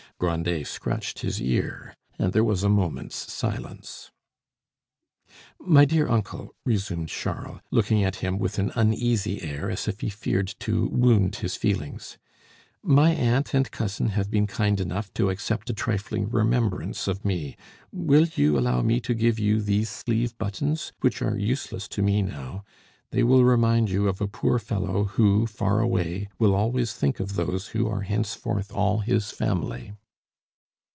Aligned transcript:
Grandet 0.19 0.67
scratched 0.67 1.21
his 1.21 1.41
ear, 1.41 1.95
and 2.19 2.31
there 2.31 2.43
was 2.43 2.63
a 2.63 2.69
moment's 2.69 3.15
silence. 3.33 4.11
"My 5.59 5.83
dear 5.83 6.07
uncle," 6.07 6.53
resumed 6.63 7.09
Charles, 7.09 7.59
looking 7.71 8.03
at 8.03 8.17
him 8.17 8.37
with 8.37 8.59
an 8.59 8.71
uneasy 8.75 9.41
air, 9.41 9.71
as 9.71 9.87
if 9.87 10.01
he 10.01 10.11
feared 10.11 10.49
to 10.59 10.85
wound 10.89 11.37
his 11.37 11.55
feelings, 11.55 12.19
"my 12.83 13.09
aunt 13.09 13.55
and 13.55 13.71
cousin 13.71 14.09
have 14.09 14.29
been 14.29 14.45
kind 14.45 14.79
enough 14.79 15.11
to 15.15 15.31
accept 15.31 15.71
a 15.71 15.73
trifling 15.73 16.29
remembrance 16.29 17.07
of 17.07 17.25
me. 17.25 17.57
Will 17.91 18.27
you 18.35 18.59
allow 18.59 18.83
me 18.83 18.99
to 18.99 19.15
give 19.15 19.39
you 19.39 19.59
these 19.59 19.89
sleeve 19.89 20.37
buttons, 20.37 20.93
which 21.01 21.23
are 21.23 21.35
useless 21.35 21.87
to 21.87 22.03
me 22.03 22.21
now? 22.21 22.63
They 23.09 23.23
will 23.23 23.43
remind 23.43 23.89
you 23.89 24.07
of 24.07 24.21
a 24.21 24.27
poor 24.27 24.59
fellow 24.59 25.05
who, 25.05 25.47
far 25.47 25.79
away, 25.79 26.29
will 26.37 26.53
always 26.53 26.93
think 26.93 27.19
of 27.19 27.33
those 27.35 27.69
who 27.69 27.87
are 27.89 28.01
henceforth 28.01 28.71
all 28.71 28.99
his 28.99 29.31
family." 29.31 29.93